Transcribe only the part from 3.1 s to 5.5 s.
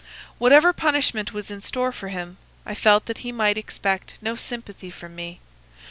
he might expect no sympathy from me.